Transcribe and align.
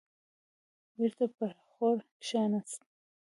بېرته 0.95 1.25
پر 1.37 1.51
اخور 1.63 1.97
کيناست. 2.25 2.81